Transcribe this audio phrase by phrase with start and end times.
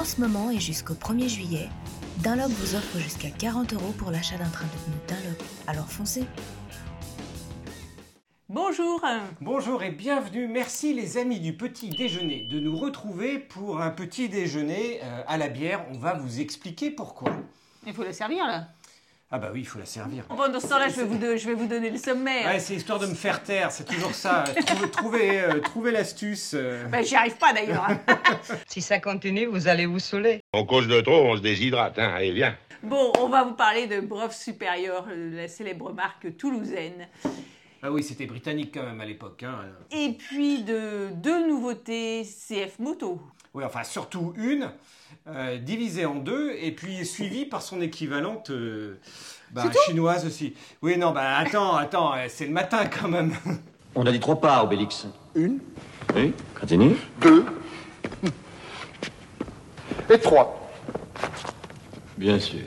[0.00, 1.68] En ce moment et jusqu'au 1er juillet,
[2.22, 5.42] Dunlop vous offre jusqu'à 40 euros pour l'achat d'un train de pneus Dunlop.
[5.66, 6.24] Alors foncez
[8.48, 9.04] Bonjour
[9.42, 10.48] Bonjour et bienvenue.
[10.48, 15.36] Merci les amis du petit déjeuner de nous retrouver pour un petit déjeuner euh, à
[15.36, 15.84] la bière.
[15.92, 17.32] On va vous expliquer pourquoi.
[17.86, 18.68] Il faut la servir là
[19.32, 20.24] Ah bah oui, il faut la servir.
[20.28, 22.46] Bon, dans ce temps-là, je, vais vous de- je vais vous donner le sommaire.
[22.46, 24.42] Ouais, c'est histoire de me faire taire, c'est toujours ça.
[24.66, 26.52] Trouver, trouver, euh, trouver l'astuce.
[26.54, 26.84] euh.
[26.88, 27.86] Ben, j'y arrive pas d'ailleurs.
[28.66, 30.40] Si ça continue, vous allez vous saouler.
[30.52, 32.12] On cause de trop, on se déshydrate, hein.
[32.16, 32.56] Allez, viens.
[32.82, 37.06] Bon, on va vous parler de Brof Supérieur, euh, la célèbre marque toulousaine.
[37.82, 39.42] Ah oui, c'était britannique quand même à l'époque.
[39.42, 39.60] Hein.
[39.90, 43.20] Et puis de deux nouveautés CF Moto.
[43.54, 44.70] Oui, enfin surtout une,
[45.28, 48.98] euh, divisée en deux, et puis suivie par son équivalente euh,
[49.50, 50.54] bah, chinoise aussi.
[50.82, 53.32] Oui, non, bah attends, attends, euh, c'est le matin quand même.
[53.94, 55.06] On a dit trois parts, Obélix.
[55.34, 55.58] Une,
[56.14, 56.96] Oui, continue.
[57.20, 57.44] deux
[60.10, 60.70] et trois.
[62.18, 62.60] Bien sûr.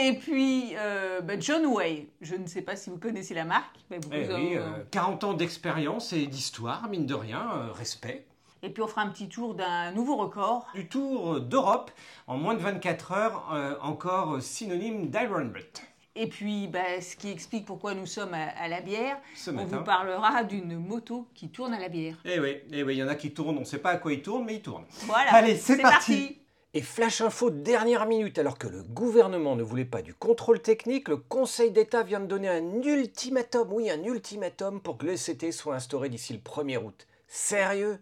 [0.00, 2.06] Et puis euh, ben, John Way.
[2.20, 3.74] Je ne sais pas si vous connaissez la marque.
[3.90, 7.72] mais vous- Eh vous- oui, euh, 40 ans d'expérience et d'histoire, mine de rien, euh,
[7.72, 8.24] respect.
[8.62, 10.66] Et puis on fera un petit tour d'un nouveau record.
[10.74, 11.90] Du tour d'Europe,
[12.26, 15.82] en moins de 24 heures, euh, encore synonyme d'Ironbutt.
[16.20, 19.54] Et puis, ben, ce qui explique pourquoi nous sommes à, à la bière, Ce on
[19.54, 19.76] matin.
[19.78, 22.16] vous parlera d'une moto qui tourne à la bière.
[22.24, 23.96] Eh oui, eh oui, il y en a qui tournent, on ne sait pas à
[23.98, 24.86] quoi ils tournent, mais ils tournent.
[25.06, 26.38] Voilà, Allez, c'est parti.
[26.74, 30.60] Et flash info de dernière minute, alors que le gouvernement ne voulait pas du contrôle
[30.60, 35.16] technique, le Conseil d'État vient de donner un ultimatum, oui, un ultimatum pour que le
[35.16, 37.06] SCT soit instauré d'ici le 1er août.
[37.26, 37.98] Sérieux?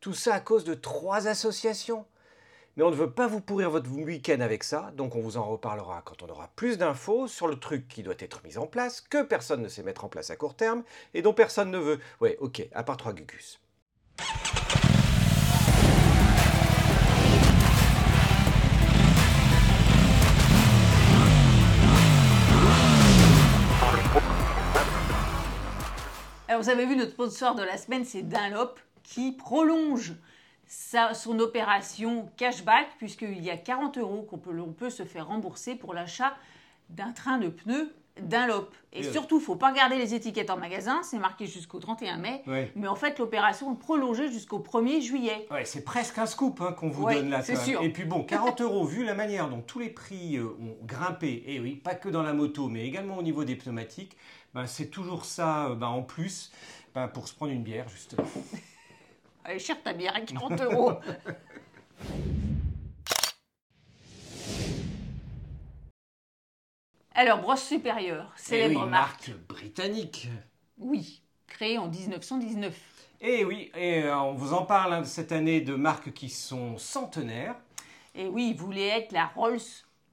[0.00, 2.04] Tout ça à cause de trois associations?
[2.76, 5.44] Mais on ne veut pas vous pourrir votre week-end avec ça, donc on vous en
[5.44, 9.00] reparlera quand on aura plus d'infos sur le truc qui doit être mis en place,
[9.00, 10.82] que personne ne sait mettre en place à court terme,
[11.14, 11.98] et dont personne ne veut.
[12.20, 13.60] Ouais, ok, à part trois gugus.
[26.50, 30.14] Alors, vous avez vu, notre sponsor de la semaine, c'est Dunlop, qui prolonge
[30.66, 35.94] son opération cashback, puisqu'il y a 40 euros qu'on peut, peut se faire rembourser pour
[35.94, 36.36] l'achat
[36.88, 37.94] d'un train de pneus
[38.28, 38.70] Dunlop.
[38.92, 39.12] Et oui.
[39.12, 42.42] surtout, il ne faut pas regarder les étiquettes en magasin, c'est marqué jusqu'au 31 mai.
[42.74, 45.46] Mais en fait, l'opération est prolongée jusqu'au 1er juillet.
[45.50, 47.42] Ouais, c'est presque un scoop hein, qu'on vous Ouais, donne là.
[47.42, 47.80] c'est sûr.
[47.82, 51.44] Et puis bon, 40 euros, vu la manière dont tous les prix euh, ont grimpé,
[51.46, 54.16] et oui, pas que dans la moto, mais également au niveau des pneumatiques,
[54.54, 56.50] ben, c'est toujours ça euh, ben, en plus
[56.94, 58.26] ben, pour se prendre une bière, justement.
[59.44, 60.92] Elle est chère ta bière à 40 euros.
[67.20, 69.28] Alors, brosse supérieure, Eh célèbre oui, marque.
[69.28, 70.28] marque britannique.
[70.78, 72.74] Oui, créée en 1919.
[73.20, 76.78] Et oui, et euh, on vous en parle hein, cette année de marques qui sont
[76.78, 77.56] centenaires.
[78.14, 79.60] Et oui, il voulait être la Rolls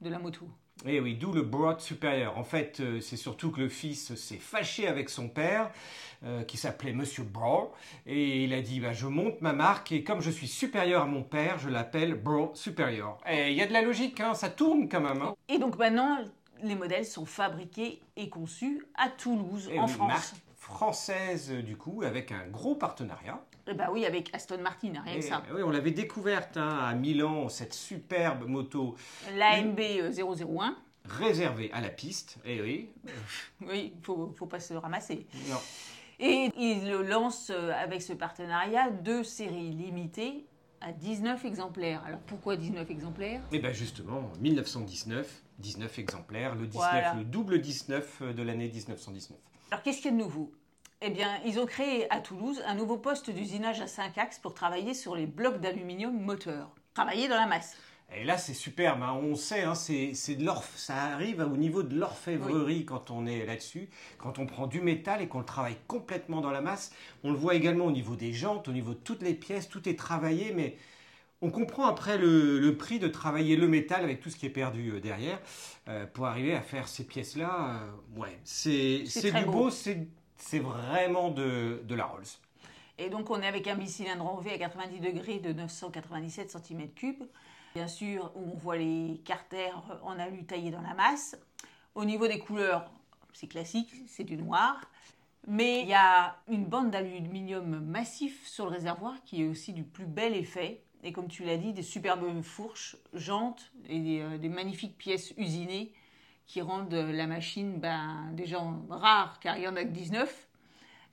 [0.02, 0.46] de la moto.
[0.84, 2.36] Et oui, d'où le Broad supérieur.
[2.36, 5.70] En fait, euh, c'est surtout que le fils s'est fâché avec son père,
[6.24, 7.68] euh, qui s'appelait Monsieur Broad,
[8.06, 11.06] et il a dit bah, Je monte ma marque, et comme je suis supérieur à
[11.06, 13.18] mon père, je l'appelle Broad Superior.
[13.28, 15.22] Et il y a de la logique, hein, ça tourne quand même.
[15.22, 15.34] hein.
[15.48, 16.18] Et donc maintenant,
[16.62, 20.08] les modèles sont fabriqués et conçus à Toulouse, Et en oui, France.
[20.08, 23.42] marque française, euh, du coup, avec un gros partenariat.
[23.66, 25.42] Et bah oui, avec Aston Martin, rien Et, que ça.
[25.54, 28.94] oui, on l'avait découverte hein, à Milan, cette superbe moto
[29.36, 30.76] L'AMB euh, 001.
[31.06, 32.36] réservée à la piste.
[32.44, 32.88] Et oui,
[33.66, 35.26] Oui, il faut, faut pas se ramasser.
[35.48, 35.56] non.
[36.20, 40.44] Et il le lance euh, avec ce partenariat deux séries limitées
[40.80, 42.02] à 19 exemplaires.
[42.04, 43.40] Alors pourquoi 19 exemplaires?
[43.52, 47.14] Et bien justement, 1919, 19 exemplaires, le 19, Voilà.
[47.14, 49.38] le double 19 de l'année 1919.
[49.70, 50.52] Alors qu'est-ce qu'il y a de nouveau?
[51.00, 54.54] Eh bien, ils ont créé à Toulouse un nouveau poste d'usinage à 5 axes pour
[54.54, 56.70] travailler sur les blocs d'aluminium moteurs.
[56.94, 57.76] Travailler dans la masse.
[58.16, 61.82] Et là, c'est superbe, hein, on sait, hein, c'est c'est de ça arrive au niveau
[61.82, 65.76] de l'orfèvrerie quand on est là-dessus, quand on prend du métal et qu'on le travaille
[65.86, 66.90] complètement dans la masse.
[67.22, 69.86] On le voit également au niveau des jantes, au niveau de toutes les pièces, tout
[69.88, 70.78] est travaillé, mais
[71.40, 74.50] on comprend après le, le prix de travailler le métal avec tout ce qui est
[74.50, 75.40] perdu euh, derrière
[75.88, 77.80] euh, pour arriver à faire ces pièces-là.
[78.16, 79.52] euh, ouais, c'est du beau.
[79.52, 82.24] beau, c'est vraiment de, de la Rolls.
[82.98, 87.16] Et donc on est avec un bicylindre en V à 90 degrés de 997 cm3.
[87.74, 91.36] Bien sûr, on voit les carters en alu taillés dans la masse.
[91.94, 92.90] Au niveau des couleurs,
[93.32, 94.80] c'est classique, c'est du noir.
[95.46, 99.84] Mais il y a une bande d'aluminium massif sur le réservoir qui est aussi du
[99.84, 100.82] plus bel effet.
[101.04, 105.92] Et comme tu l'as dit, des superbes fourches, jantes et des, euh, magnifiques pièces usinées
[106.46, 108.58] qui rendent la machine ben, déjà
[108.88, 110.48] rare car il y en a que 19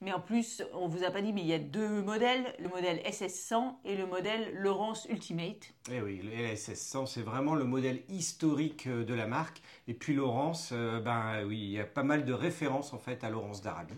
[0.02, 2.70] Mais en plus, on vous a pas dit, mais il y a deux modèles, le
[2.70, 5.74] modèle SS100 et le modèle Laurence Ultimate.
[5.92, 9.62] Eh oui, le LSS100, c'est vraiment le modèle historique euh, de la marque.
[9.88, 13.24] Et puis Laurence, euh, ben oui, il y a pas mal de références en fait
[13.24, 13.94] à Laurence d'Arabie,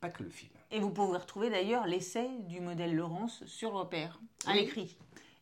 [0.00, 0.57] pas que le film.
[0.70, 4.60] Et vous pouvez retrouver d'ailleurs l'essai du modèle Laurence sur le repère, à Oui.
[4.60, 4.96] l'écrit.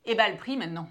[0.04, 0.88] Et bah le prix maintenant.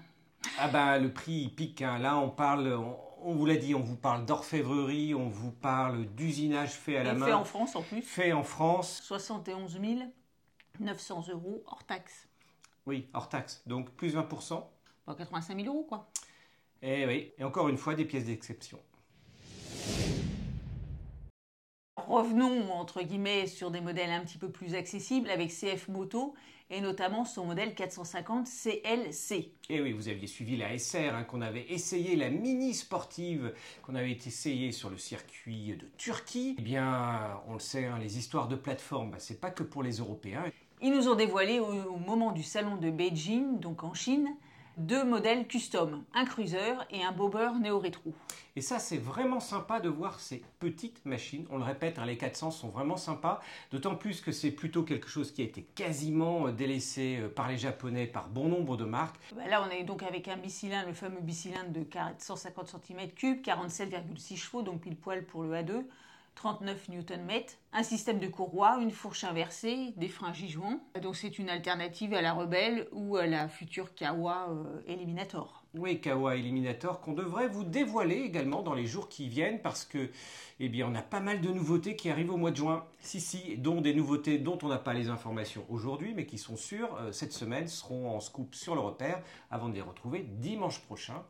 [0.58, 1.98] Ah ben le prix il pique, hein.
[1.98, 6.04] là on parle, on, on vous l'a dit, on vous parle d'orfèvrerie, on vous parle
[6.14, 8.02] d'usinage fait à la main, fait en France en plus.
[8.02, 9.78] fait en France, 71
[10.78, 12.28] 900 euros hors taxe.
[12.84, 14.62] oui, hors taxe, donc plus 20%.
[15.06, 16.10] Bon, 85 000 euros quoi.
[16.82, 18.78] Et oui, et encore une fois des pièces d'exception.
[21.96, 26.34] Revenons entre guillemets sur des modèles un petit peu plus accessibles avec CF Moto
[26.68, 29.52] et notamment son modèle 450 CLC.
[29.70, 33.94] Et oui, vous aviez suivi la SR, hein, qu'on avait essayé, la mini sportive qu'on
[33.94, 36.56] avait essayé sur le circuit de Turquie.
[36.58, 39.82] Eh bien, on le sait, hein, les histoires de plateforme, bah, c'est pas que pour
[39.82, 40.44] les Européens.
[40.82, 44.28] Ils nous ont dévoilé au, au moment du salon de Beijing, donc en Chine,
[44.76, 48.12] deux modèles custom, un cruiser et un bobber néo-rétro.
[48.56, 51.46] Et ça, c'est vraiment sympa de voir ces petites machines.
[51.50, 53.40] On le répète, hein, les 400 sont vraiment sympas,
[53.70, 57.48] d'autant plus que c'est plutôt quelque chose qui a été quasiment euh, délaissé euh, par
[57.48, 59.16] les Japonais, par bon nombre de marques.
[59.34, 64.36] Bah Là, on est donc avec un bicylindre, le fameux bicylindre de 450 cm3, 47,6
[64.36, 65.84] chevaux, donc pile poil pour le A2,
[66.36, 67.30] 39 Nm,
[67.72, 70.80] un système de courroie, une fourche inversée, des freins J-joints.
[71.02, 75.64] Donc c'est une alternative à la Rebelle ou à la future Kawa euh, Eliminator.
[75.74, 80.10] Oui, Kawa Eliminator, qu'on devrait vous dévoiler également dans les jours qui viennent parce que,
[80.60, 82.84] eh bien, on a pas mal de nouveautés qui arrivent au mois de juin.
[83.00, 86.56] Si, si, dont des nouveautés dont on n'a pas les informations aujourd'hui, mais qui sont
[86.56, 90.80] sûres, euh, cette semaine, seront en scoop sur le repère avant de les retrouver dimanche
[90.80, 91.22] prochain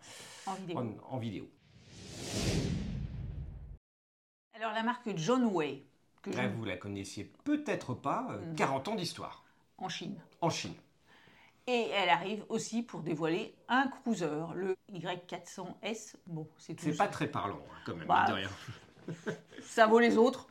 [0.47, 0.79] En vidéo.
[0.79, 1.45] en, en vidéo.
[4.57, 5.83] Alors la marque John Way,
[6.23, 9.45] que je- vous la connaissiez peut-être pas, euh, 40 ans d'histoire
[9.79, 10.19] en Chine.
[10.41, 10.75] en Chine.
[11.67, 16.17] Et elle arrive aussi pour dévoiler un cruiser, le Y400S.
[16.27, 16.85] Bon, c'est tout.
[16.85, 18.51] C'est pas très parlant, hein, quand même, Bah, mine de rien.
[19.63, 20.47] ça vaut les autres.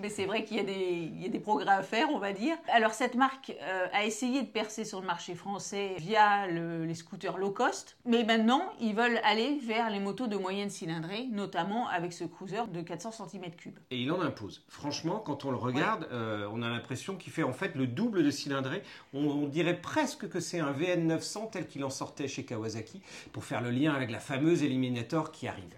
[0.00, 2.18] Mais c'est vrai qu'il y, a des- il y a des progrès à faire, on
[2.18, 2.56] va dire.
[2.72, 6.94] Alors cette marque euh, a essayé de percer sur le marché français via le- les
[6.94, 11.88] scooters low cost, mais maintenant ils veulent aller vers les motos de moyenne cylindrée, notamment
[11.88, 13.72] avec ce cruiser de 400 cm3.
[13.90, 14.64] Et il en impose.
[14.68, 18.22] Franchement, quand on le regarde, euh, on a l'impression qu'il fait en fait le double
[18.24, 18.82] de cylindrée.
[19.14, 23.02] On, on dirait presque que c'est un VN900 tel qu'il en sortait chez Kawasaki
[23.32, 25.74] pour faire le lien avec la fameuse Eliminator qui arrive.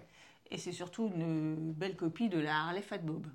[0.51, 3.25] Et c'est surtout une belle copie de la Harley Fat Bob.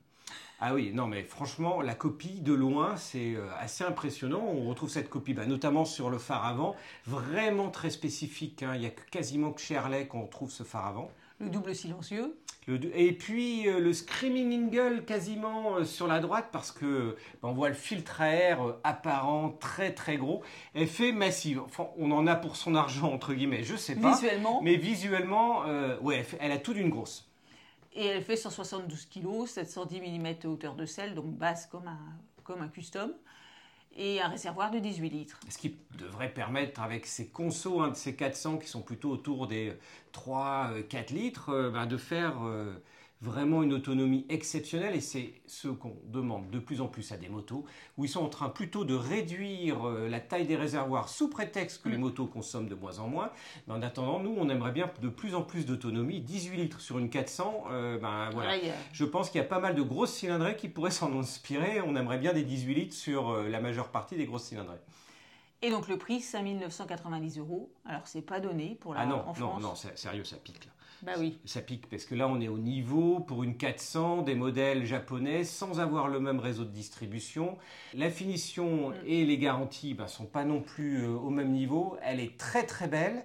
[0.58, 4.40] Ah oui, non mais franchement, la copie de loin, c'est euh, assez impressionnant.
[4.42, 6.74] On retrouve cette copie, bah, notamment sur le phare avant,
[7.06, 8.62] vraiment très spécifique.
[8.62, 8.72] hein.
[8.74, 11.10] Il y a que- quasiment que chez Harley qu'on trouve ce phare avant.
[11.38, 12.34] Le double silencieux,
[12.66, 17.48] Le et puis euh, le Screaming Eagle quasiment euh, sur la droite parce que bah,
[17.48, 20.42] on voit le filtre à air euh, apparent très très gros.
[20.74, 21.58] Effet massif.
[21.62, 24.12] Enfin, on en a pour son argent entre guillemets, je sais pas.
[24.14, 25.64] visuellement, Mais visuellement,
[26.00, 27.25] ouais, elle a tout d'une grosse.
[27.96, 31.98] Et elle fait 172 kg, 710 mm de hauteur de selle, donc basse comme un,
[32.44, 33.12] comme un custom,
[33.96, 35.40] et un réservoir de 18 litres.
[35.48, 39.46] Ce qui devrait permettre, avec ces consos, un de ces 400 qui sont plutôt autour
[39.46, 39.72] des
[40.12, 42.74] 3-4 litres, euh, bah, de faire euh,
[43.22, 44.94] vraiment une autonomie exceptionnelle.
[44.94, 47.64] Et c'est ce qu'on demande de plus en plus à des motos,
[47.96, 51.82] où ils sont en train plutôt de réduire euh, la taille des réservoirs sous prétexte
[51.82, 53.30] que les motos consomment de moins en moins.
[53.66, 56.20] Mais en attendant, nous, on aimerait bien de plus en plus d'autonomie.
[56.20, 58.52] 18 litres sur une 400, euh, ben voilà.
[58.92, 61.80] Je pense qu'il y a pas mal de grosses cylindrées qui pourraient s'en inspirer.
[61.80, 64.78] On aimerait bien des 18 litres sur euh, la majeure partie des grosses cylindrées.
[65.62, 67.72] Et donc le prix, 5990 euros.
[67.86, 69.62] Alors c'est pas donné pour la Ah non, en non, France.
[69.62, 70.70] non, sérieux, ça pique là.
[71.02, 71.38] Bah oui.
[71.44, 75.44] Ça pique parce que là, on est au niveau pour une 400 des modèles japonais
[75.44, 77.58] sans avoir le même réseau de distribution.
[77.94, 78.94] La finition Mm.
[79.06, 81.96] et les garanties ne sont pas non plus euh, au même niveau.
[82.02, 83.24] Elle est très très belle.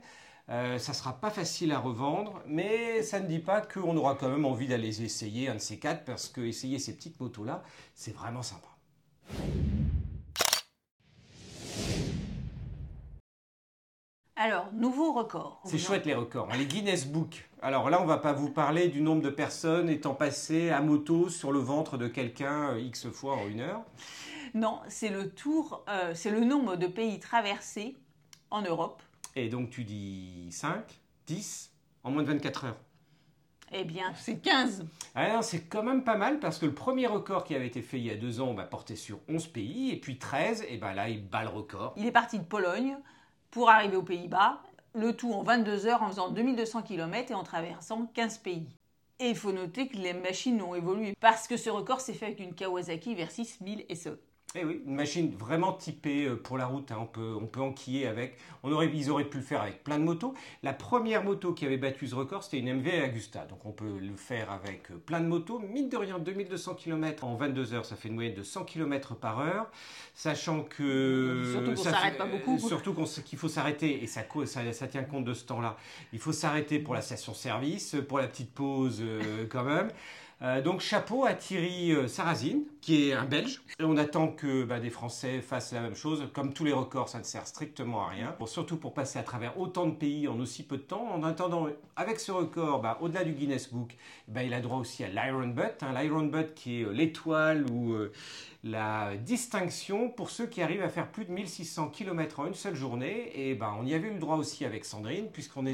[0.50, 4.30] Euh, ça sera pas facile à revendre, mais ça ne dit pas qu'on aura quand
[4.30, 7.64] même envie d'aller essayer un de ces quatre parce que essayer ces petites motos là,
[7.96, 8.68] c'est vraiment sympa.
[14.44, 15.62] Alors, nouveau record.
[15.66, 17.48] C'est chouette les records, les Guinness Book.
[17.62, 21.30] Alors là, on va pas vous parler du nombre de personnes étant passées à moto
[21.30, 23.84] sur le ventre de quelqu'un euh, X fois en une heure.
[24.56, 27.96] Non, c'est le tour, euh, c'est le nombre de pays traversés
[28.50, 29.04] en Europe.
[29.36, 30.86] Et donc tu dis 5,
[31.28, 31.72] 10
[32.04, 32.80] en moins de 24 heures.
[33.72, 34.88] Eh bien, c'est 15.
[35.14, 37.84] Ah non, c'est quand même pas mal parce que le premier record qui avait été
[37.84, 40.78] fait il y a deux ans bah, portait sur 11 pays et puis 13, et
[40.78, 41.94] ben là il bat le record.
[41.96, 42.98] Il est parti de Pologne
[43.52, 44.62] pour arriver aux Pays-Bas,
[44.94, 48.68] le tout en 22 heures en faisant 2200 km et en traversant 15 pays.
[49.20, 52.26] Et il faut noter que les machines ont évolué parce que ce record s'est fait
[52.28, 54.18] avec une Kawasaki Versys 1000 SE.
[54.54, 56.92] Eh oui, une machine vraiment typée euh, pour la route.
[56.92, 56.98] hein.
[57.00, 58.36] On, peut, on peut enquiller avec.
[58.64, 60.34] On aurait, ils auraient pu le faire avec plein de motos.
[60.62, 63.46] La première moto qui avait battu ce record, c'était une MV Agusta.
[63.46, 65.60] Donc on peut le faire avec euh, plein de motos.
[65.60, 69.16] Mine de rien, 2200 km en 22 heures, ça fait une moyenne de 100 km
[69.16, 69.68] par heure.
[70.14, 71.44] Sachant que.
[71.54, 72.58] Surtout qu'on s'arrête pas beaucoup.
[72.68, 72.94] Surtout
[73.24, 74.04] qu'il faut s'arrêter.
[74.04, 75.78] Et ça, co- ça, ça tient compte de ce temps-là.
[76.12, 79.92] Il faut s'arrêter pour la station-service, pour la petite pause euh, quand même.
[80.44, 83.62] Euh, donc chapeau à Thierry euh, Sarrazine, qui est un Belge.
[83.80, 86.28] Et on attend que bah, des Français fassent la même chose.
[86.34, 88.36] Comme tous les records, ça ne sert strictement à rien.
[88.48, 91.08] Surtout pour passer à travers autant de pays en aussi peu de temps.
[91.14, 93.96] En attendant, avec ce record, bah, au-delà du Guinness Book,
[94.28, 95.76] bah, il a droit aussi à l'Iron Butt.
[95.82, 95.94] hein.
[96.02, 97.96] L'Iron Butt qui est euh, l'étoile ou
[98.64, 102.76] la distinction pour ceux qui arrivent à faire plus de 1600 km en une seule
[102.76, 103.32] journée.
[103.34, 105.74] Et ben, on y avait eu le droit aussi avec Sandrine, puisqu'on Oui.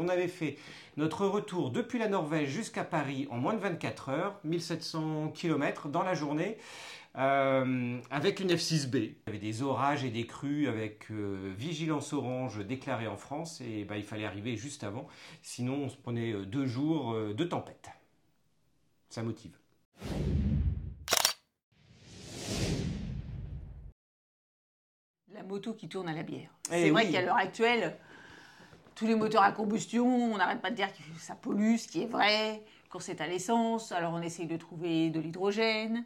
[0.00, 0.56] on avait fait
[0.96, 6.02] notre retour depuis la Norvège jusqu'à Paris en moins de 24 heures, 1700 km dans
[6.02, 6.56] la journée.
[7.16, 8.96] euh, avec une F6B.
[8.96, 13.60] Il y avait des orages et des crues avec euh, vigilance orange déclarée en France
[13.60, 15.08] et ben, il fallait arriver juste avant,
[15.42, 17.88] sinon on se prenait euh, deux jours de tempête.
[19.08, 19.58] Ça motive.
[25.48, 26.50] Moto qui tourne à la bière.
[26.70, 27.96] Eh C'est vrai qu'à l'heure actuelle,
[28.94, 32.02] tous les moteurs à combustion, on n'arrête pas de dire que ça pollue, ce qui
[32.02, 32.62] est vrai.
[32.90, 36.04] Quand c'est à l'essence, alors on essaye de trouver de l'hydrogène.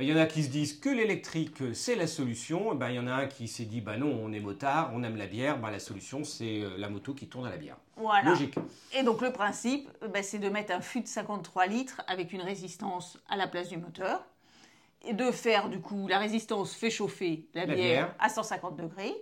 [0.00, 2.96] Il y en a qui se disent que l'électrique c'est la solution, Et ben, il
[2.96, 5.28] y en a un qui s'est dit bah non on est motard, on aime la
[5.28, 7.76] bière, ben, la solution c'est euh, la moto qui tourne à la bière.
[7.96, 8.28] Voilà.
[8.28, 8.56] Logique.
[8.92, 12.32] Et donc le principe, euh, ben, c'est de mettre un fût de 53 litres avec
[12.32, 14.24] une résistance à la place du moteur.
[15.12, 18.14] De faire du coup, la résistance fait chauffer la, La bière, bière.
[18.18, 19.14] à 150 degrés,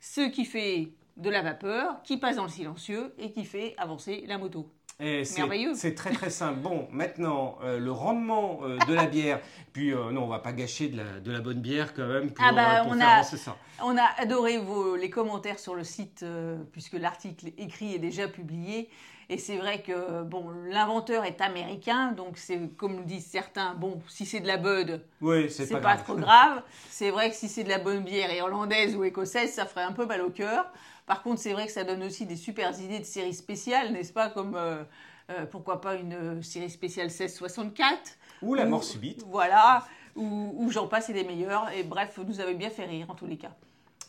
[0.00, 4.24] ce qui fait de la vapeur, qui passe dans le silencieux et qui fait avancer
[4.26, 4.68] la moto.
[4.98, 5.74] Et c'est- Merveilleux.
[5.74, 6.60] C'est très très simple.
[6.60, 9.40] Bon, maintenant, euh, le rendement euh, de la bière,
[9.72, 12.30] puis euh, non, on va pas gâcher de la, de la bonne bière quand même
[12.32, 13.56] pour, Ah bah, pour on faire a- avancer ça.
[13.82, 16.24] On a adoré vos, les commentaires sur le site,
[16.72, 18.90] puisque l'article écrit est déjà publié.
[19.32, 24.02] Et c'est vrai que bon, l'inventeur est américain, donc c'est comme le disent certains, bon,
[24.08, 26.02] si c'est de la Bud, Oui, c'est pas, pas, grave.
[26.02, 26.62] trop grave.
[26.88, 29.92] C'est vrai que si c'est de la bonne bière irlandaise ou écossaise, ça ferait un
[29.92, 30.66] peu mal au cœur.
[31.06, 34.12] Par contre, c'est vrai que ça donne aussi des super idées de séries spéciales, n'est-ce
[34.12, 34.82] pas Comme euh,
[35.30, 39.24] euh, pourquoi pas une euh, série spéciale 1664 Ou la mort subite.
[39.28, 41.70] Voilà, ou, j'en passe et des meilleurs.
[41.70, 43.52] Et bref, vous avez bien fait rire en tous les cas.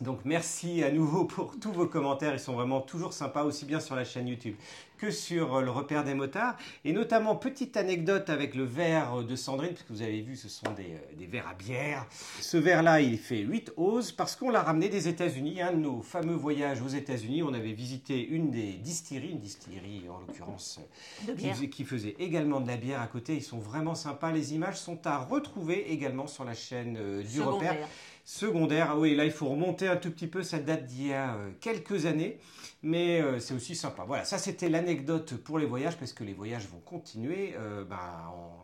[0.02, 3.80] Donc merci à nouveau pour tous vos commentaires, ils sont vraiment toujours sympas, aussi bien
[3.80, 4.56] sur la chaîne YouTube
[4.98, 6.56] que sur euh, le repère des motards.
[6.86, 10.72] Et notamment, petite anecdote avec le verre de Sandrine, puisque vous avez vu, ce sont
[10.78, 12.06] des, euh, des verres à bière.
[12.40, 15.62] Ce verre-là, il fait 8 oses parce qu'on l'a ramené des États-Unis.
[15.62, 20.04] Un de nos fameux voyages aux États-Unis, on avait visité une des distilleries, une distillerie
[20.08, 20.80] en l'occurrence
[21.38, 23.36] qui, qui faisait également de la bière à côté.
[23.36, 24.32] Ils sont vraiment sympas.
[24.32, 27.88] Les images sont à retrouver également sur la chaîne euh, du repère.
[28.34, 31.14] Secondaire, ah oui, là il faut remonter un tout petit peu, ça date d'il y
[31.14, 32.40] a euh, quelques années,
[32.82, 34.06] mais euh, c'est aussi sympa.
[34.08, 38.32] Voilà, ça c'était l'anecdote pour les voyages, parce que les voyages vont continuer euh, bah,
[38.34, 38.58] en-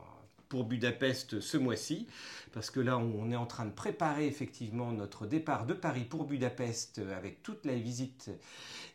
[0.48, 2.08] pour Budapest ce mois-ci,
[2.54, 6.24] parce que là on est en train de préparer effectivement notre départ de Paris pour
[6.24, 8.32] Budapest avec toute la visite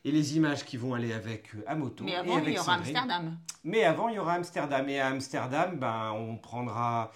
[0.06, 2.02] et les images qui vont aller avec à moto.
[2.02, 2.96] Mais et avant, avec il y aura Sandrine.
[2.96, 3.36] Amsterdam.
[3.64, 4.88] Mais avant, il y aura Amsterdam.
[4.88, 7.12] Et à Amsterdam, ben, on prendra.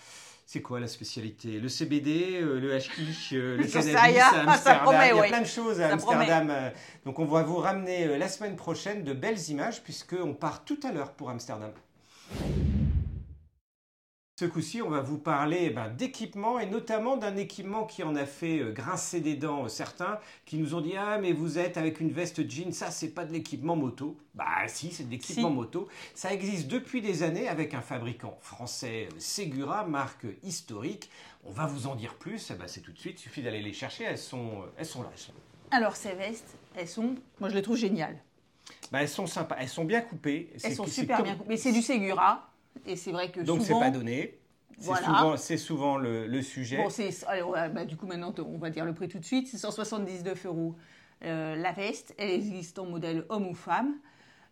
[0.49, 1.59] C'est quoi la spécialité?
[1.59, 5.17] Le CBD, euh, le hashish, euh, le Ça, ça cannabis y à ça promet, il
[5.17, 5.29] y a oui.
[5.29, 6.49] plein de choses à Ça Amsterdam.
[6.51, 6.71] euh,
[7.05, 10.93] Donc on va vous ramener la semaine prochaine de belles images puisqu'on part tout à
[10.93, 11.73] l'heure pour Amsterdam.
[14.39, 18.15] Ce coup-ci, on va vous parler eh ben, d'équipement et notamment d'un équipement qui en
[18.17, 21.59] a fait euh, grincer des dents euh, certains qui nous ont dit Ah, mais vous
[21.59, 24.15] êtes avec une veste jean, ça c'est pas de l'équipement moto.
[24.35, 25.55] Bah si, c'est de l'équipement Si.
[25.55, 25.89] moto.
[26.15, 31.09] Ça existe depuis des années avec un fabricant français, euh, Segura, marque historique.
[31.47, 33.63] On va vous en dire plus, eh ben, c'est tout de suite, il suffit d'aller
[33.63, 35.09] les chercher, elles sont, elles sont là.
[35.15, 35.33] Elles sont,
[35.71, 38.19] Alors, ces vestes, elles sont, moi je les trouve géniales.
[38.93, 40.51] Bah, elles sont sympas, elles sont bien coupées.
[40.63, 41.49] Elles sont super comme- bien coupées.
[41.49, 42.51] Mais c'est du Segura.
[42.87, 43.81] Et c'est vrai que Donc c'est souvent...
[43.81, 44.39] pas donné.
[44.79, 45.07] C'est Voilà.
[45.07, 46.77] souvent, c'est souvent le, le sujet.
[46.77, 47.11] Bon, c'est,
[47.73, 49.49] bah, du coup, maintenant, on va dire le prix tout de suite.
[49.49, 50.75] C'est 179 euros
[51.25, 52.15] euh, la veste.
[52.19, 53.95] Elle existe en modèle homme ou femme.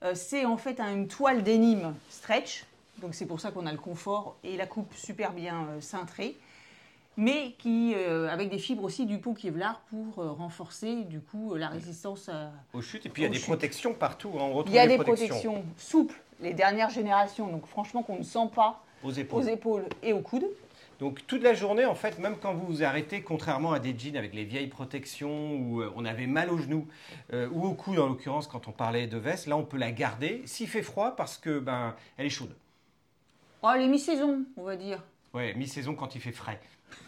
[0.03, 2.65] Euh, c'est en fait une toile d'énigme stretch.
[3.03, 6.37] Donc, c'est pour ça qu'on a le confort et la coupe super bien euh, cintrée.
[7.17, 12.29] Mais qui, avec des fibres aussi du pont Kevlar pour renforcer, du coup, la résistance
[12.73, 13.07] Aux chutes.
[13.07, 13.45] Et puis il y a des chutes.
[13.45, 14.31] protections partout.
[14.35, 18.03] hein, On retrouve Il y a des des protections souples, les dernières générations, donc franchement
[18.03, 19.43] qu'on ne sent pas aux épaules.
[19.43, 20.47] aux épaules et aux coudes.
[21.01, 24.17] Donc toute la journée, en fait, même quand vous vous arrêtez, contrairement à des jeans
[24.17, 26.87] avec les vieilles protections où euh, on avait mal aux genoux
[27.33, 29.91] euh, ou au coude en l'occurrence quand on parlait de veste, là on peut la
[29.91, 32.55] garder s'il fait froid parce que ben elle est chaude.
[33.63, 35.03] Oh, les mi-saisons, on va dire.
[35.33, 36.61] Ouais, mi-saison quand il fait frais.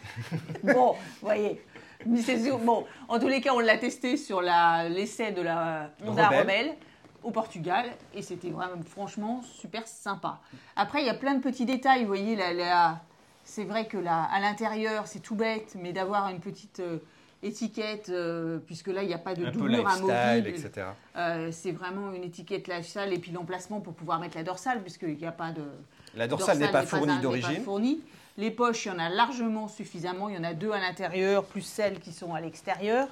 [0.65, 1.63] bon, vous voyez.
[2.05, 2.59] Mi-saison.
[2.59, 6.41] Bon, en tous les cas, on l'a testé sur l'essai de la Honda Rebelle.
[6.41, 6.77] Rebelle
[7.27, 10.39] au Portugal et c'était vraiment, franchement, super sympa.
[10.77, 12.03] Après, il y a plein de petits détails.
[12.03, 13.01] Vous voyez, la, la-
[13.45, 16.99] c'est vrai que là, à l'intérieur, c'est tout bête, mais d'avoir une petite euh,
[17.43, 20.49] étiquette, euh, puisque là, il n'y a pas de Un doublure amovible.
[20.49, 20.87] etc.
[21.17, 25.17] Euh, c'est vraiment une étiquette lifestyle et puis l'emplacement pour pouvoir mettre la dorsale, puisqu'il
[25.17, 25.63] n'y a pas de.
[26.15, 27.63] La dorsale n'est pas un- fournie pas d'origine.
[28.39, 30.29] Les poches, il y en a largement suffisamment.
[30.29, 33.09] Il y en a deux à l'intérieur, plus celles qui sont à l'extérieur.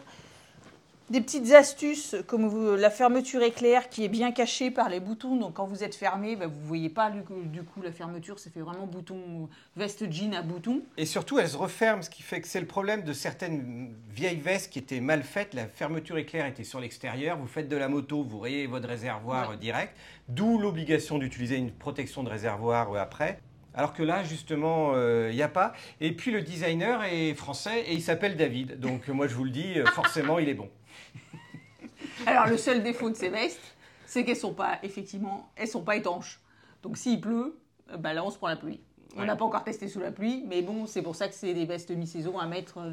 [1.11, 5.37] Des petites astuces, comme vous- la fermeture éclair qui est bien cachée par les boutons.
[5.37, 7.93] Donc quand vous êtes fermé, ben, vous ne voyez pas du coup, du coup la
[7.93, 8.39] fermeture.
[8.39, 10.81] Ça fait vraiment bouton, veste jean à boutons.
[10.97, 14.41] Et surtout, elle se referme, ce qui fait que c'est le problème de certaines vieilles
[14.41, 15.53] vestes qui étaient mal faites.
[15.53, 17.37] La fermeture éclair était sur l'extérieur.
[17.37, 19.55] Vous faites de la moto, vous rayez votre réservoir Ouais.
[19.57, 19.95] euh, direct.
[20.31, 23.41] D'où l'obligation d'utiliser une protection de réservoir euh, après.
[23.77, 25.75] Alors que là, justement, euh, il n'y a pas.
[26.01, 28.81] Et puis le designer est français et il s'appelle David.
[28.81, 30.71] Donc euh, moi, je vous le dis, euh, forcément, il est bon.
[32.27, 33.75] Alors le seul défaut de ces vestes,
[34.07, 36.41] c'est qu'elles sont pas effectivement, elles sont pas étanches.
[36.83, 37.59] Donc s'il pleut,
[37.91, 38.81] euh, bah là on se prend la pluie.
[39.17, 39.27] On Ouais.
[39.27, 41.67] n'a pas encore testé sous la pluie, mais bon, c'est pour ça que c'est des
[41.67, 42.93] vestes mi-saison à mettre, euh,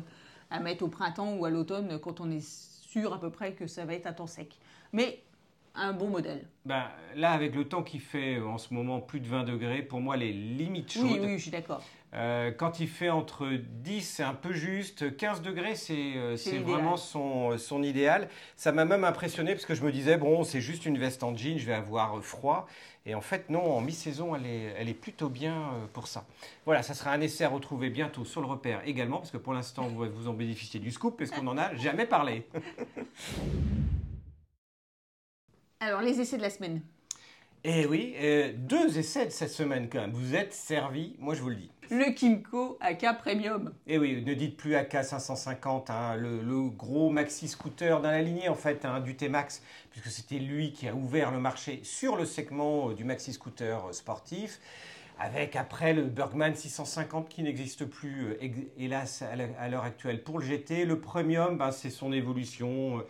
[0.52, 3.66] à mettre au printemps ou à l'automne quand on est sûr à peu près que
[3.68, 4.58] ça va être un temps sec.
[4.94, 5.24] Mais
[5.76, 6.46] un bon modèle.
[6.66, 6.84] Ben,
[7.16, 10.00] là, avec le temps qui fait euh, en ce moment plus de 20 degrés, pour
[10.00, 11.04] moi, les limites chaudes.
[11.04, 11.82] Oui, oui, je suis d'accord.
[12.14, 15.16] Euh, quand il fait entre 10, c'est un peu juste.
[15.16, 18.28] 15 degrés, c'est euh, vraiment son, son idéal.
[18.58, 21.36] Ça m'a même impressionné parce que je me disais, bon, c'est juste une veste en
[21.36, 22.68] jean, je vais avoir euh, froid.
[23.06, 26.26] Et en fait, non, en mi-saison, elle est, elle est plutôt bien euh, pour ça.
[26.66, 29.54] Voilà, ça sera un essai à retrouver bientôt sur le repère également, parce que pour
[29.54, 32.46] l'instant, vous, vous en bénéficiez du scoop, parce qu'on n'en a jamais parlé.
[35.82, 36.82] Alors les essais de la semaine.
[37.64, 40.12] Et oui, euh, deux essais de cette semaine quand même.
[40.14, 41.70] Vous êtes servis, moi je vous le dis.
[41.92, 43.74] Le Kimco AK Premium.
[43.86, 48.48] Et oui, ne dites plus AK550, hein, le, le gros maxi scooter dans la lignée
[48.48, 49.62] en fait hein, du T-Max,
[49.92, 53.86] puisque c'était lui qui a ouvert le marché sur le segment euh, du maxi scooter
[53.88, 54.60] euh, sportif.
[55.20, 58.36] Avec après le Bergman 650 qui n'existe plus,
[58.80, 60.86] hélas, à la- à l'heure actuelle pour le GT.
[60.86, 63.04] Le Premium, ben, c'est son évolution.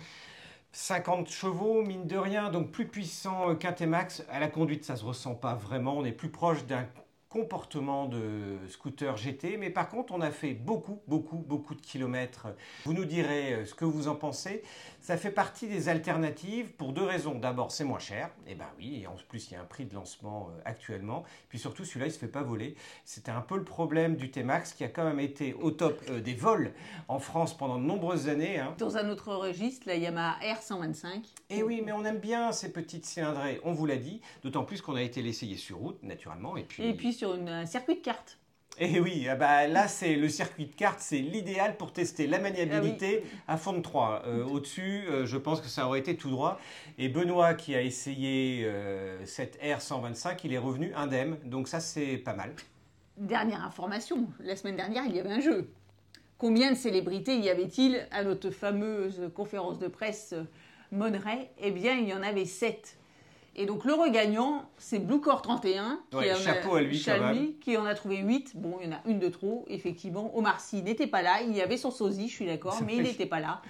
[0.72, 4.24] Euh, 50 chevaux, mine de rien, donc plus puissant euh, qu'un T-Max.
[4.30, 5.98] À la conduite, ça se ressent pas vraiment.
[5.98, 6.86] On est plus proche d'un
[7.32, 12.48] comportement de scooter GT, mais par contre, on a fait beaucoup, beaucoup, beaucoup de kilomètres.
[12.84, 14.64] Vous nous direz euh, ce que vous en pensez.
[15.00, 17.40] Ça fait partie des alternatives pour deux raisons.
[17.40, 18.30] D'abord, c'est moins cher.
[18.48, 21.24] Et ben oui, et en plus, il y a un prix de lancement euh, actuellement.
[21.48, 22.76] Puis surtout, celui-là, il se fait pas voler.
[23.06, 26.20] C'était un peu le problème du T-Max qui a quand même été au top euh,
[26.20, 26.74] des vols
[27.08, 28.60] en France pendant de nombreuses années.
[28.60, 28.76] hein.
[28.78, 31.08] Dans un autre registre, la Yamaha R125.
[31.16, 34.66] Et Eh oui, mais on aime bien ces petites cylindrées, on vous l'a dit, d'autant
[34.66, 36.58] plus qu'on a été l'essayer sur route, naturellement.
[36.58, 38.40] Et puis, Et puis sur une- un circuit de cartes.
[38.80, 42.40] Et oui, ah bah, là, c'est le circuit de cartes, c'est l'idéal pour tester la
[42.40, 44.24] maniabilité à fond de 3.
[44.50, 46.60] Au-dessus, euh, je pense que ça aurait été tout droit.
[46.98, 52.18] Et Benoît, qui a essayé euh, cette R125, il est revenu indemne, donc ça, c'est
[52.18, 52.56] pas mal.
[53.18, 55.70] Dernière information, la semaine dernière, il y avait un jeu.
[56.40, 60.44] Combien de célébrités y avait-il à notre fameuse conférence de presse euh,
[60.92, 62.98] Monneray Eh bien, il y en avait sept.
[63.56, 66.00] Et donc, le regagnant, c'est Bluecore 31.
[66.14, 68.54] Ouais, en a- chapeau à lui, Chalmy, qui en a trouvé 8.
[68.56, 70.32] Bon, il y en a une de trop, effectivement.
[70.38, 71.42] Omar Sy n'était pas là.
[71.42, 73.62] Il y avait son sosie, je suis d'accord, mais il n'était pas là.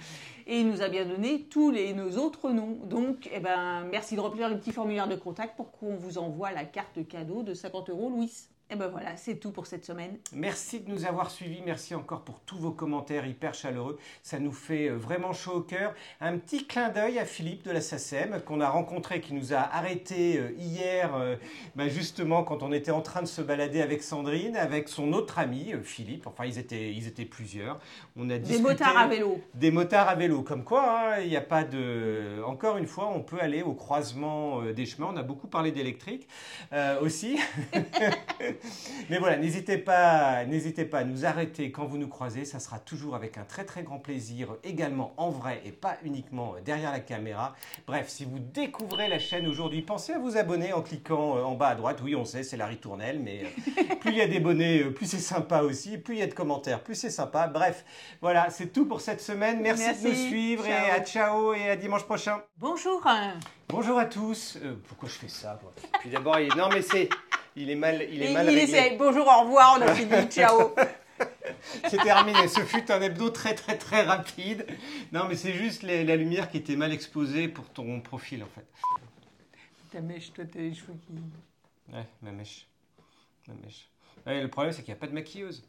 [0.46, 2.78] Et il nous a bien donné tous les, nos autres noms.
[2.84, 6.52] Donc, eh ben, merci de remplir le petit formulaire de contact pour qu'on vous envoie
[6.52, 8.32] la carte cadeau de 50 euros, Louis.
[8.72, 10.16] Et ben voilà, c'est tout pour cette semaine.
[10.32, 13.98] Merci de nous avoir suivis, merci encore pour tous vos commentaires hyper chaleureux.
[14.22, 15.92] Ça nous fait euh, vraiment chaud au cœur.
[16.22, 19.58] Un petit clin d'œil à Philippe de la SACEM qu'on a rencontré, qui nous a
[19.58, 21.36] arrêté euh, hier, euh,
[21.76, 25.38] bah, justement quand on était en train de se balader avec Sandrine, avec son autre
[25.38, 26.26] ami Philippe.
[26.26, 27.78] Enfin, ils étaient, ils étaient plusieurs.
[28.16, 29.38] On a Des discuté- motards à vélo.
[29.52, 32.40] des motards à vélo, comme quoi, hein, il n'y a pas de...
[32.46, 35.10] Encore une fois, on peut aller au croisement des chemins.
[35.12, 36.26] On a beaucoup parlé d'électrique
[36.72, 37.38] euh, aussi.
[39.10, 42.44] Mais voilà, n'hésitez pas, n'hésitez pas à nous arrêter quand vous nous croisez.
[42.44, 46.54] Ça sera toujours avec un très très grand plaisir, également en vrai et pas uniquement
[46.56, 47.54] euh, derrière la caméra.
[47.86, 51.54] Bref, si vous découvrez la chaîne aujourd'hui, pensez à vous abonner en cliquant euh, en
[51.54, 52.00] bas à droite.
[52.02, 55.18] Oui, on sait, c'est la ritournelle, mais euh, plus il y a d'abonnés, plus c'est
[55.18, 55.98] sympa aussi.
[55.98, 57.46] Plus il y a de commentaires, plus c'est sympa.
[57.48, 57.84] Bref,
[58.20, 59.60] voilà, c'est tout pour cette semaine.
[59.60, 60.96] Merci, de nous suivre et Ciao.
[60.96, 62.42] à ciao et à dimanche prochain.
[62.58, 63.02] Bonjour.
[63.68, 64.58] Bonjour à tous.
[64.62, 65.58] Euh, pourquoi je fais ça
[66.00, 66.54] Puis d'abord, il...
[66.56, 67.08] non mais c'est,
[67.56, 68.62] il est mal, il est mal il réglé.
[68.62, 68.96] essaye.
[68.96, 70.28] Bonjour, au revoir, on a fini.
[70.30, 70.74] Ciao.
[71.88, 72.48] C'est terminé.
[72.48, 74.66] Ce fut un hebdo très très très rapide.
[75.12, 78.66] Non mais c'est juste la lumière qui était mal exposée pour ton profil en fait.
[79.92, 81.12] Ta mèche, toi, t'as les cheveux qui.
[81.94, 82.66] Ouais, ma mèche.
[83.46, 83.88] Ma mèche.
[84.26, 85.62] Ouais, le problème c'est qu'il n'y a pas de maquilleuse.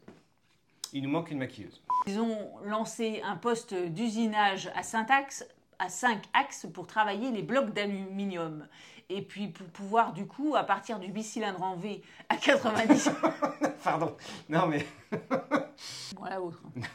[0.92, 1.80] Il nous manque une maquilleuse.
[2.06, 5.44] Ils ont lancé un poste d'usinage à 5 axes,
[5.84, 8.66] à 5 axes pour travailler les blocs d'aluminium.
[9.10, 13.10] Et puis pour pouvoir du coup, à partir du bicylindre en V à 90...
[13.84, 14.16] Pardon.
[14.48, 14.86] Non mais
[16.16, 16.62] voilà autre.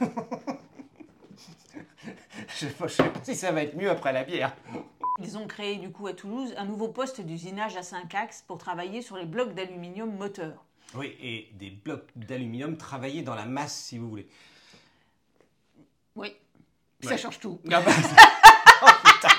[2.57, 4.55] je ne sais pas si ça va être mieux après la bière.
[5.19, 8.57] Ils ont créé du coup à Toulouse un nouveau poste d'usinage à 5 axes pour
[8.57, 10.65] travailler sur les blocs d'aluminium moteurs.
[10.95, 14.27] Oui, et des blocs d'aluminium travaillés dans la masse, si vous voulez.
[16.15, 16.33] Oui,
[17.03, 17.09] Ouais.
[17.09, 17.59] ça change tout.
[17.71, 17.91] Ah bah,
[18.81, 19.29] 나옵니다.